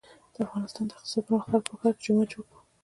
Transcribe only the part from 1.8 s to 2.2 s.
ده چې